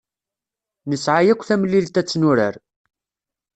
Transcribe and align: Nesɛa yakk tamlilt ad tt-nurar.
Nesɛa 0.89 1.21
yakk 1.25 1.41
tamlilt 1.45 1.99
ad 1.99 2.05
tt-nurar. 2.07 2.55